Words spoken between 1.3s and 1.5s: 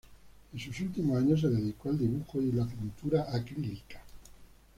se